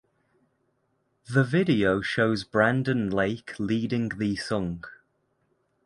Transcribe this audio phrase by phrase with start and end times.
[1.31, 4.83] The video shows Brandon Lake leading the song.